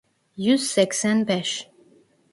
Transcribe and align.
Yüz 0.37 0.63
seksen 0.67 1.27
beş. 1.27 1.71